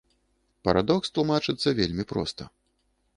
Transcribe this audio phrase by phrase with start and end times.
[0.67, 2.49] Парадокс тлумачыцца вельмі проста.